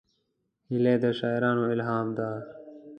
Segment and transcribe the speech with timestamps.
[0.69, 2.27] هیلۍ د شاعرانو الهام ده